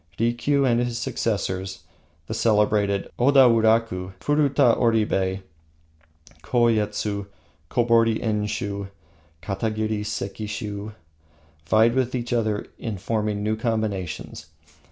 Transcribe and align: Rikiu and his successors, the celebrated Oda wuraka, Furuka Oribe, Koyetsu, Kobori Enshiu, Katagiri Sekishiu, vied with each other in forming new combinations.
Rikiu 0.17 0.65
and 0.65 0.79
his 0.79 0.97
successors, 0.97 1.83
the 2.25 2.33
celebrated 2.33 3.07
Oda 3.19 3.47
wuraka, 3.47 4.13
Furuka 4.19 4.75
Oribe, 4.75 5.43
Koyetsu, 6.41 7.27
Kobori 7.69 8.19
Enshiu, 8.19 8.89
Katagiri 9.43 10.01
Sekishiu, 10.03 10.95
vied 11.69 11.93
with 11.93 12.15
each 12.15 12.33
other 12.33 12.65
in 12.79 12.97
forming 12.97 13.43
new 13.43 13.55
combinations. 13.55 14.47